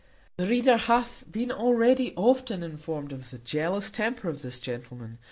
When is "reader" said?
0.47-0.77